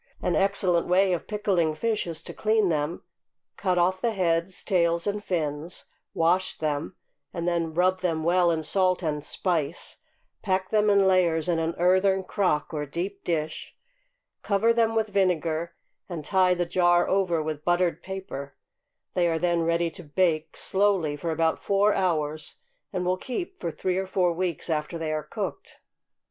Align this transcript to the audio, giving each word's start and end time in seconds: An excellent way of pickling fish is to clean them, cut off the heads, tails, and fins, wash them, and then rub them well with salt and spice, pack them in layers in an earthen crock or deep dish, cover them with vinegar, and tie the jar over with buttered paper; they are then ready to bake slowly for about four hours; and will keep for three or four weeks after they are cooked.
An 0.19 0.35
excellent 0.35 0.87
way 0.87 1.13
of 1.13 1.27
pickling 1.27 1.75
fish 1.75 2.07
is 2.07 2.23
to 2.23 2.33
clean 2.33 2.69
them, 2.69 3.03
cut 3.55 3.77
off 3.77 4.01
the 4.01 4.13
heads, 4.13 4.63
tails, 4.63 5.05
and 5.05 5.23
fins, 5.23 5.85
wash 6.15 6.57
them, 6.57 6.95
and 7.31 7.47
then 7.47 7.75
rub 7.75 7.99
them 7.99 8.23
well 8.23 8.47
with 8.47 8.65
salt 8.65 9.03
and 9.03 9.23
spice, 9.23 9.97
pack 10.41 10.69
them 10.69 10.89
in 10.89 11.05
layers 11.05 11.47
in 11.47 11.59
an 11.59 11.75
earthen 11.77 12.23
crock 12.23 12.73
or 12.73 12.83
deep 12.87 13.23
dish, 13.23 13.75
cover 14.41 14.73
them 14.73 14.95
with 14.95 15.09
vinegar, 15.09 15.75
and 16.09 16.25
tie 16.25 16.55
the 16.55 16.65
jar 16.65 17.07
over 17.07 17.43
with 17.43 17.63
buttered 17.63 18.01
paper; 18.01 18.55
they 19.13 19.27
are 19.27 19.37
then 19.37 19.61
ready 19.61 19.91
to 19.91 20.03
bake 20.03 20.57
slowly 20.57 21.15
for 21.15 21.29
about 21.29 21.63
four 21.63 21.93
hours; 21.93 22.55
and 22.91 23.05
will 23.05 23.17
keep 23.17 23.55
for 23.55 23.69
three 23.69 23.99
or 23.99 24.07
four 24.07 24.33
weeks 24.33 24.67
after 24.67 24.97
they 24.97 25.13
are 25.13 25.21
cooked. 25.21 25.79